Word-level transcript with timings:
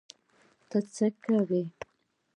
ته 0.69 0.77
څه 0.93 1.07
کوی؟ 1.23 1.63